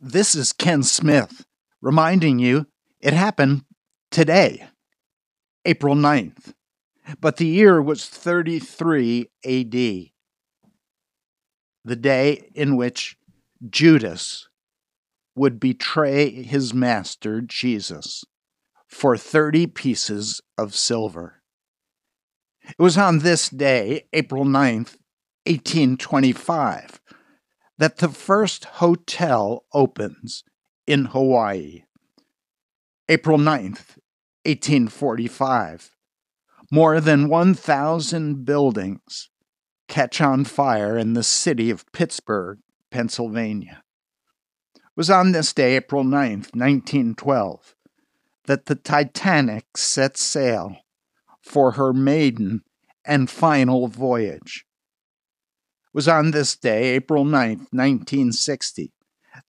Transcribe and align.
This 0.00 0.34
is 0.34 0.52
Ken 0.52 0.82
Smith 0.82 1.44
reminding 1.80 2.38
you 2.38 2.66
it 3.00 3.12
happened 3.12 3.64
today, 4.10 4.66
April 5.64 5.94
9th. 5.94 6.54
But 7.20 7.36
the 7.36 7.46
year 7.46 7.80
was 7.80 8.06
33 8.06 9.30
AD, 9.44 9.70
the 11.84 11.96
day 11.96 12.50
in 12.54 12.76
which 12.76 13.16
Judas 13.68 14.48
would 15.36 15.60
betray 15.60 16.42
his 16.42 16.72
master, 16.72 17.40
Jesus, 17.40 18.24
for 18.88 19.16
30 19.16 19.66
pieces 19.68 20.40
of 20.56 20.74
silver. 20.74 21.42
It 22.62 22.82
was 22.82 22.96
on 22.96 23.18
this 23.18 23.48
day, 23.48 24.06
April 24.12 24.44
9th, 24.44 24.96
1825, 25.46 27.00
that 27.78 27.98
the 27.98 28.08
first 28.08 28.64
hotel 28.64 29.64
opens 29.72 30.44
in 30.86 31.06
Hawaii. 31.06 31.84
April 33.08 33.38
9th, 33.38 33.98
1845, 34.44 35.90
more 36.70 37.00
than 37.00 37.28
1,000 37.28 38.44
buildings 38.44 39.30
catch 39.88 40.20
on 40.20 40.44
fire 40.44 40.96
in 40.96 41.12
the 41.14 41.22
city 41.22 41.70
of 41.70 41.90
Pittsburgh, 41.92 42.58
Pennsylvania. 42.90 43.82
It 44.74 44.82
was 44.96 45.10
on 45.10 45.32
this 45.32 45.52
day, 45.52 45.76
April 45.76 46.04
9th, 46.04 46.54
1912, 46.54 47.74
that 48.46 48.66
the 48.66 48.74
Titanic 48.74 49.76
set 49.76 50.16
sail 50.16 50.76
for 51.42 51.72
her 51.72 51.92
maiden 51.92 52.62
and 53.04 53.28
final 53.28 53.88
voyage. 53.88 54.64
Was 55.94 56.08
on 56.08 56.32
this 56.32 56.56
day, 56.56 56.88
April 56.96 57.24
9th, 57.24 57.70
1960, 57.70 58.92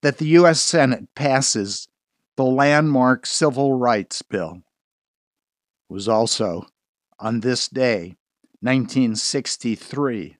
that 0.03 0.19
the 0.19 0.27
U.S. 0.27 0.61
Senate 0.61 1.07
passes 1.15 1.87
the 2.37 2.43
landmark 2.43 3.25
Civil 3.25 3.73
Rights 3.73 4.21
Bill. 4.21 4.61
It 5.89 5.93
was 5.93 6.07
also 6.07 6.67
on 7.19 7.39
this 7.39 7.67
day, 7.67 8.15
1963, 8.61 10.37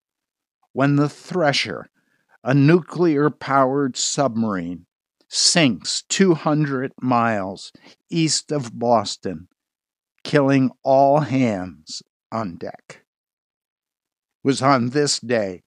when 0.73 0.95
the 0.95 1.09
Thresher, 1.09 1.89
a 2.43 2.53
nuclear 2.53 3.31
powered 3.31 3.97
submarine, 3.97 4.85
sinks 5.27 6.03
200 6.09 6.91
miles 7.01 7.71
east 8.11 8.51
of 8.51 8.77
Boston, 8.77 9.47
killing 10.23 10.69
all 10.83 11.21
hands 11.21 12.03
on 12.31 12.57
deck. 12.57 13.01
It 14.43 14.47
was 14.47 14.61
on 14.61 14.89
this 14.91 15.19
day, 15.19 15.63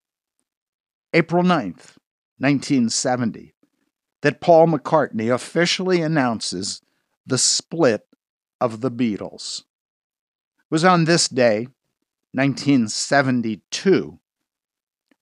April 1.14 1.42
9th, 1.42 1.96
1970, 2.36 3.54
that 4.20 4.42
Paul 4.42 4.66
McCartney 4.66 5.32
officially 5.32 6.02
announces 6.02 6.82
the 7.24 7.38
split 7.38 8.02
of 8.60 8.82
the 8.82 8.90
Beatles. 8.90 9.60
It 9.60 10.70
was 10.70 10.84
on 10.84 11.06
this 11.06 11.26
day, 11.26 11.68
1972, 12.32 14.18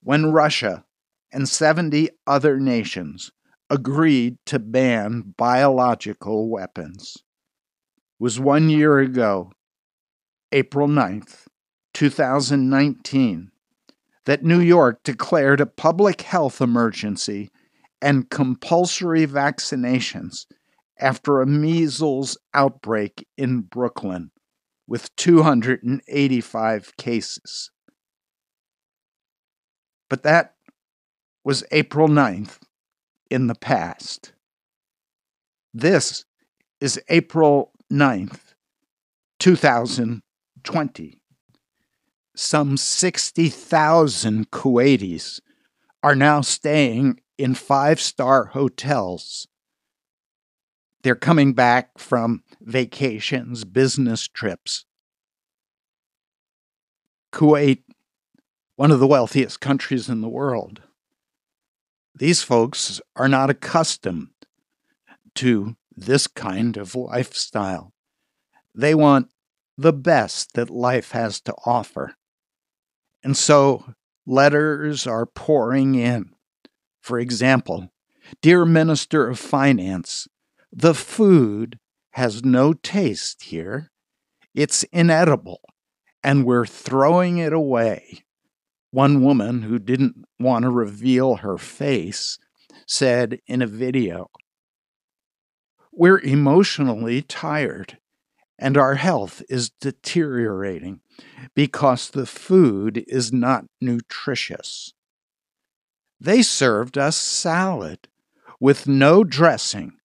when 0.02 0.32
Russia 0.32 0.84
and 1.32 1.48
70 1.48 2.10
other 2.26 2.58
nations 2.58 3.30
agreed 3.70 4.38
to 4.46 4.58
ban 4.58 5.34
biological 5.36 6.48
weapons. 6.48 7.14
It 7.16 7.22
was 8.18 8.40
one 8.40 8.70
year 8.70 8.98
ago, 8.98 9.52
April 10.50 10.88
9th, 10.88 11.46
2019, 11.94 13.52
that 14.26 14.44
New 14.44 14.60
York 14.60 15.02
declared 15.02 15.60
a 15.60 15.66
public 15.66 16.22
health 16.22 16.60
emergency 16.60 17.48
and 18.02 18.28
compulsory 18.28 19.26
vaccinations 19.26 20.46
after 20.98 21.40
a 21.40 21.46
measles 21.46 22.36
outbreak 22.52 23.26
in 23.38 23.62
Brooklyn 23.62 24.30
with 24.86 25.14
285 25.16 26.96
cases. 26.96 27.70
But 30.08 30.22
that 30.22 30.54
was 31.44 31.64
April 31.70 32.08
9th 32.08 32.58
in 33.30 33.46
the 33.46 33.54
past. 33.54 34.32
This 35.72 36.24
is 36.80 37.00
April 37.08 37.72
9th, 37.92 38.54
2020. 39.38 41.20
Some 42.38 42.76
60,000 42.76 44.50
Kuwaitis 44.50 45.40
are 46.02 46.14
now 46.14 46.42
staying 46.42 47.20
in 47.38 47.54
five 47.54 47.98
star 47.98 48.46
hotels. 48.46 49.48
They're 51.02 51.14
coming 51.14 51.54
back 51.54 51.98
from 51.98 52.42
vacations, 52.60 53.64
business 53.64 54.28
trips. 54.28 54.84
Kuwait, 57.32 57.84
one 58.76 58.90
of 58.90 59.00
the 59.00 59.06
wealthiest 59.06 59.60
countries 59.60 60.10
in 60.10 60.20
the 60.20 60.28
world. 60.28 60.82
These 62.14 62.42
folks 62.42 63.00
are 63.16 63.28
not 63.28 63.48
accustomed 63.48 64.28
to 65.36 65.76
this 65.96 66.26
kind 66.26 66.76
of 66.76 66.94
lifestyle. 66.94 67.94
They 68.74 68.94
want 68.94 69.30
the 69.78 69.94
best 69.94 70.52
that 70.52 70.68
life 70.68 71.12
has 71.12 71.40
to 71.40 71.54
offer. 71.64 72.14
And 73.26 73.36
so 73.36 73.84
letters 74.24 75.04
are 75.04 75.26
pouring 75.26 75.96
in. 75.96 76.30
For 77.00 77.18
example, 77.18 77.90
Dear 78.40 78.64
Minister 78.64 79.26
of 79.26 79.36
Finance, 79.36 80.28
the 80.70 80.94
food 80.94 81.80
has 82.12 82.44
no 82.44 82.72
taste 82.72 83.42
here. 83.42 83.90
It's 84.54 84.84
inedible, 84.92 85.60
and 86.22 86.44
we're 86.44 86.66
throwing 86.66 87.38
it 87.38 87.52
away. 87.52 88.22
One 88.92 89.24
woman 89.24 89.62
who 89.62 89.80
didn't 89.80 90.24
want 90.38 90.62
to 90.62 90.70
reveal 90.70 91.38
her 91.38 91.58
face 91.58 92.38
said 92.86 93.40
in 93.48 93.60
a 93.60 93.66
video, 93.66 94.30
We're 95.90 96.20
emotionally 96.20 97.22
tired 97.22 97.98
and 98.58 98.76
our 98.76 98.94
health 98.94 99.42
is 99.48 99.70
deteriorating 99.70 101.00
because 101.54 102.10
the 102.10 102.26
food 102.26 103.04
is 103.06 103.32
not 103.32 103.66
nutritious. 103.80 104.92
They 106.18 106.42
served 106.42 106.96
us 106.96 107.16
salad 107.16 108.08
with 108.58 108.86
no 108.86 109.22
dressing, 109.22 109.98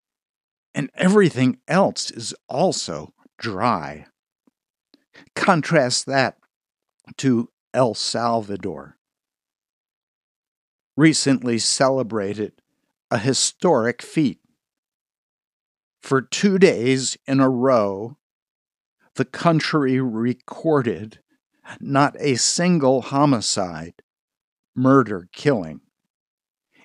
and 0.73 0.89
everything 0.95 1.59
else 1.67 2.09
is 2.09 2.33
also 2.47 3.13
dry. 3.37 4.07
Contrast 5.35 6.05
that 6.07 6.37
to 7.17 7.49
El 7.73 7.93
Salvador. 7.93 8.97
Recently 10.97 11.59
celebrated 11.59 12.53
a 13.11 13.19
historic 13.19 14.01
feat. 14.01 14.39
For 16.01 16.21
two 16.21 16.57
days 16.57 17.17
in 17.27 17.39
a 17.39 17.49
row, 17.49 18.17
the 19.19 19.25
country 19.25 19.99
recorded 19.99 21.19
not 21.81 22.15
a 22.21 22.35
single 22.35 23.01
homicide, 23.01 23.95
murder, 24.73 25.27
killing. 25.33 25.81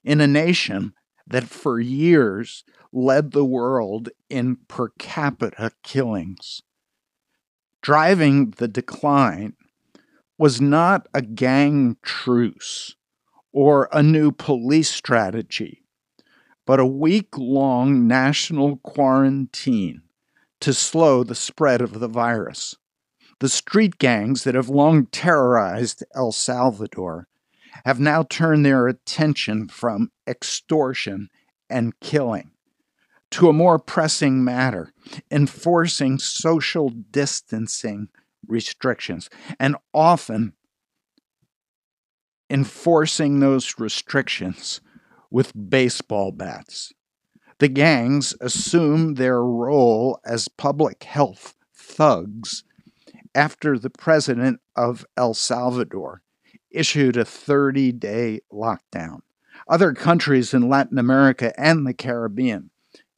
In 0.03 0.21
a 0.21 0.27
nation 0.27 0.95
that 1.29 1.45
for 1.45 1.79
years 1.79 2.65
led 2.93 3.31
the 3.31 3.45
world 3.45 4.09
in 4.29 4.57
per 4.67 4.89
capita 4.99 5.71
killings. 5.85 6.63
Driving 7.81 8.51
the 8.51 8.67
decline 8.67 9.55
was 10.37 10.61
not 10.61 11.07
a 11.15 11.23
gang 11.23 11.99
truce 12.03 12.97
or 13.53 13.89
a 13.93 14.03
new 14.03 14.33
police 14.33 14.91
strategy, 14.91 15.85
but 16.67 16.81
a 16.81 16.85
week 16.85 17.39
long 17.39 18.09
national 18.09 18.79
quarantine 18.79 20.03
to 20.65 20.73
slow 20.73 21.23
the 21.23 21.35
spread 21.35 21.83
of 21.83 22.01
the 22.01 22.09
virus. 22.09 22.75
The 23.41 23.51
street 23.51 23.99
gangs 23.99 24.45
that 24.45 24.55
have 24.55 24.71
long 24.71 25.05
terrorized 25.05 26.03
El 26.15 26.33
Salvador 26.33 27.29
have 27.85 28.01
now 28.01 28.23
turned 28.23 28.65
their 28.65 28.89
attention 28.89 29.69
from 29.69 30.11
extortion 30.27 31.29
and 31.69 32.01
killing 32.01 32.53
to 33.33 33.51
a 33.51 33.53
more 33.53 33.79
pressing 33.79 34.43
matter, 34.43 34.95
enforcing 35.31 36.19
social 36.19 36.89
distancing 36.89 38.09
restrictions, 38.49 39.29
and 39.61 39.77
often 39.93 40.55
enforcing 42.49 43.41
those 43.41 43.79
restrictions 43.79 44.81
with 45.31 45.53
baseball 45.69 46.33
bats. 46.33 46.95
The 47.65 47.69
gangs 47.69 48.35
assume 48.43 49.15
their 49.15 49.43
role 49.43 50.21
as 50.23 50.49
public 50.49 51.05
health 51.05 51.55
thugs 51.75 52.63
after 53.35 53.79
the 53.79 53.89
president 53.89 54.61
of 54.77 55.07
El 55.17 55.33
Salvador 55.33 56.21
issued 56.71 57.17
a 57.17 57.25
30 57.25 57.93
day 57.93 58.41
lockdown. 58.53 59.21
Other 59.67 59.95
countries 59.95 60.53
in 60.53 60.69
Latin 60.69 60.99
America 60.99 61.59
and 61.59 61.87
the 61.87 61.95
Caribbean 61.95 62.69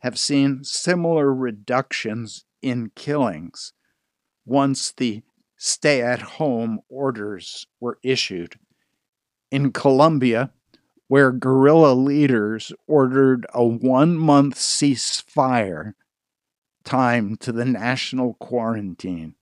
have 0.03 0.17
seen 0.17 0.63
similar 0.63 1.35
reductions 1.35 2.45
in 2.63 2.93
killings 2.95 3.73
once 4.45 4.93
the 4.93 5.25
stay 5.57 6.03
at 6.03 6.23
home 6.23 6.79
orders 6.89 7.67
were 7.81 7.99
issued. 8.05 8.61
In 9.51 9.73
Colombia, 9.73 10.53
where 11.09 11.33
guerrilla 11.33 11.93
leaders 11.95 12.73
ordered 12.87 13.47
a 13.55 13.65
one 13.65 14.17
month 14.17 14.57
ceasefire 14.57 15.93
time 16.85 17.37
to 17.37 17.53
the 17.53 17.65
national 17.65 18.35
quarantine, 18.35 19.35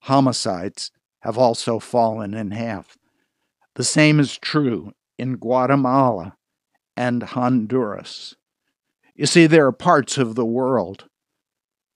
homicides 0.00 0.90
have 1.20 1.38
also 1.38 1.78
fallen 1.78 2.34
in 2.34 2.52
half. 2.52 2.96
The 3.74 3.84
same 3.84 4.20
is 4.20 4.38
true 4.38 4.92
in 5.18 5.36
Guatemala 5.36 6.36
and 6.96 7.22
Honduras. 7.22 8.36
You 9.14 9.26
see, 9.26 9.46
there 9.46 9.66
are 9.66 9.72
parts 9.72 10.18
of 10.18 10.34
the 10.34 10.46
world 10.46 11.08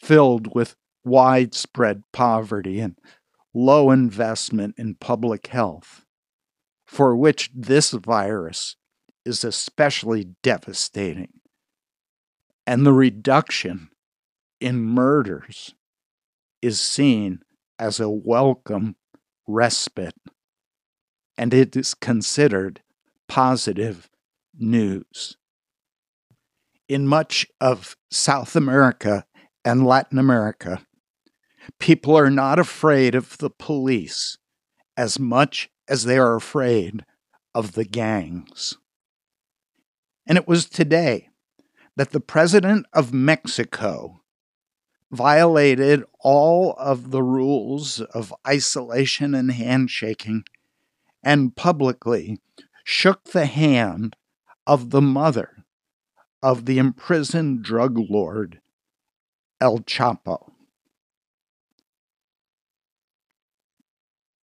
filled 0.00 0.54
with 0.54 0.76
widespread 1.04 2.02
poverty 2.12 2.80
and 2.80 2.96
low 3.54 3.90
investment 3.90 4.74
in 4.78 4.94
public 4.94 5.48
health, 5.48 6.04
for 6.86 7.16
which 7.16 7.50
this 7.54 7.90
virus 7.90 8.76
is 9.30 9.44
especially 9.44 10.34
devastating. 10.42 11.40
And 12.66 12.84
the 12.84 12.92
reduction 12.92 13.88
in 14.60 14.82
murders 14.82 15.74
is 16.60 16.80
seen 16.80 17.40
as 17.78 17.98
a 17.98 18.10
welcome 18.10 18.96
respite, 19.46 20.14
and 21.38 21.54
it 21.54 21.74
is 21.74 21.94
considered 21.94 22.82
positive 23.28 24.10
news. 24.58 25.36
In 26.88 27.06
much 27.06 27.46
of 27.60 27.96
South 28.10 28.56
America 28.56 29.24
and 29.64 29.86
Latin 29.86 30.18
America, 30.18 30.84
people 31.78 32.16
are 32.18 32.30
not 32.30 32.58
afraid 32.58 33.14
of 33.14 33.38
the 33.38 33.50
police 33.50 34.36
as 34.96 35.18
much 35.18 35.70
as 35.88 36.04
they 36.04 36.18
are 36.18 36.34
afraid 36.34 37.04
of 37.54 37.72
the 37.72 37.84
gangs. 37.84 38.76
And 40.30 40.38
it 40.38 40.46
was 40.46 40.66
today 40.66 41.28
that 41.96 42.12
the 42.12 42.20
president 42.20 42.86
of 42.92 43.12
Mexico 43.12 44.22
violated 45.10 46.04
all 46.20 46.76
of 46.78 47.10
the 47.10 47.20
rules 47.20 48.00
of 48.00 48.32
isolation 48.46 49.34
and 49.34 49.50
handshaking 49.50 50.44
and 51.20 51.56
publicly 51.56 52.38
shook 52.84 53.24
the 53.24 53.46
hand 53.46 54.14
of 54.68 54.90
the 54.90 55.00
mother 55.00 55.64
of 56.40 56.64
the 56.64 56.78
imprisoned 56.78 57.64
drug 57.64 57.98
lord 57.98 58.60
El 59.60 59.80
Chapo. 59.80 60.52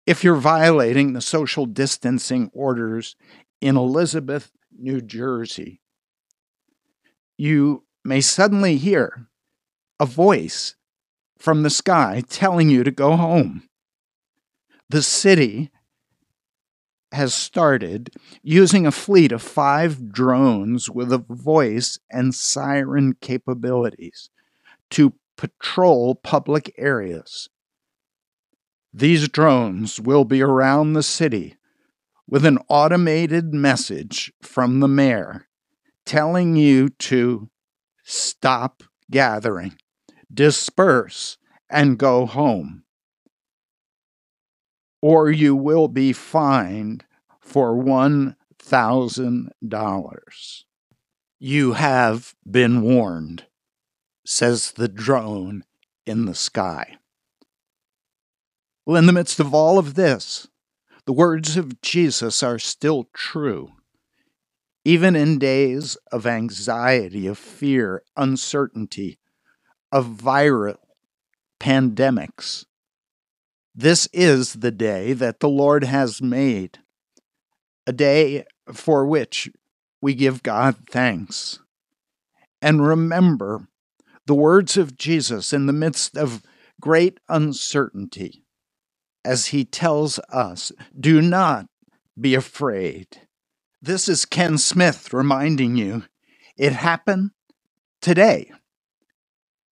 If 0.07 0.25
you're 0.25 0.35
violating 0.35 1.13
the 1.13 1.21
social 1.21 1.67
distancing 1.67 2.51
orders 2.53 3.15
in 3.61 3.77
Elizabeth, 3.77 4.51
New 4.79 5.01
Jersey, 5.01 5.81
you 7.37 7.85
may 8.05 8.21
suddenly 8.21 8.77
hear 8.77 9.27
a 9.99 10.07
voice 10.07 10.77
from 11.37 11.63
the 11.63 11.71
sky 11.71 12.23
telling 12.29 12.71
you 12.71 12.85
to 12.85 12.91
go 12.91 13.17
home. 13.17 13.69
The 14.89 15.03
city 15.03 15.71
has 17.13 17.35
started 17.35 18.11
using 18.43 18.87
a 18.87 18.93
fleet 18.93 19.33
of 19.33 19.43
five 19.43 20.13
drones 20.13 20.89
with 20.89 21.13
a 21.13 21.19
voice 21.19 21.99
and 22.11 22.35
siren 22.35 23.15
capabilities 23.21 24.31
to 24.91 25.15
patrol 25.37 26.15
public 26.15 26.73
areas. 26.79 27.49
These 28.93 29.29
drones 29.29 30.01
will 30.01 30.25
be 30.25 30.43
around 30.43 30.93
the 30.93 31.03
city 31.03 31.58
with 32.29 32.45
an 32.45 32.59
automated 32.69 33.53
message 33.53 34.33
from 34.43 34.81
the 34.81 34.89
mayor 34.89 35.47
telling 36.05 36.57
you 36.57 36.91
to 36.91 37.49
stop 38.05 38.83
gathering 39.11 39.77
disperse, 40.33 41.37
and 41.71 41.99
go 41.99 42.25
home. 42.27 42.85
Or 45.01 45.31
you 45.31 45.55
will 45.55 45.87
be 45.89 46.13
fined 46.13 47.05
for 47.41 47.73
$1,000. 47.75 50.65
You 51.39 51.73
have 51.75 52.35
been 52.51 52.83
warned, 52.83 53.47
says 54.27 54.73
the 54.73 54.89
drone 54.89 55.63
in 56.05 56.25
the 56.25 56.35
sky. 56.35 56.97
Well, 58.85 58.97
in 58.97 59.07
the 59.07 59.13
midst 59.13 59.39
of 59.39 59.55
all 59.55 59.79
of 59.79 59.95
this, 59.95 60.49
the 61.09 61.15
words 61.15 61.57
of 61.57 61.81
Jesus 61.81 62.43
are 62.43 62.59
still 62.59 63.09
true. 63.15 63.73
Even 64.85 65.17
in 65.17 65.39
days 65.39 65.97
of 66.13 66.27
anxiety, 66.27 67.27
of 67.27 67.39
fear, 67.39 68.03
uncertainty, 68.15 69.19
of 69.91 70.05
viral 70.05 70.77
pandemics. 71.59 72.67
This 73.75 74.07
is 74.13 74.53
the 74.53 74.71
day 74.71 75.15
that 75.15 75.41
the 75.41 75.49
Lord 75.49 75.85
has 75.85 76.21
made, 76.21 76.81
a 77.87 77.93
day 77.95 78.45
for 78.71 79.07
which 79.07 79.49
we 80.03 80.15
give 80.15 80.43
God 80.43 80.77
thanks. 80.91 81.59
And 82.61 82.87
remember 82.87 83.69
the 84.27 84.35
words 84.35 84.77
of 84.77 84.99
Jesus 84.99 85.55
in 85.55 85.65
the 85.65 85.73
midst 85.73 86.19
of 86.19 86.43
great 86.83 87.19
uncertainty 87.31 88.45
as 89.29 89.49
he 89.49 89.63
tells 89.63 90.19
us, 90.31 90.73
Do 90.99 91.21
not 91.21 91.67
be 92.19 92.35
afraid. 92.35 93.09
This 93.83 94.09
is 94.09 94.25
Ken 94.25 94.57
Smith 94.57 95.13
reminding 95.13 95.77
you 95.77 96.05
it 96.57 96.73
happened 96.73 97.33
today. 98.01 98.51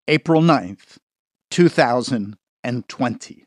April 0.07 0.43
9th, 0.43 0.99
2020. 1.51 3.46